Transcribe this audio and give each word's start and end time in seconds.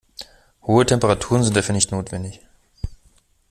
Hohe 0.63 0.83
Temperaturen 0.83 1.43
sind 1.43 1.55
dafür 1.55 1.75
nicht 1.75 1.91
notwendig. 1.91 2.41